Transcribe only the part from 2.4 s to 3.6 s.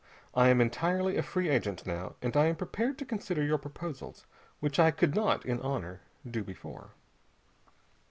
am prepared to consider your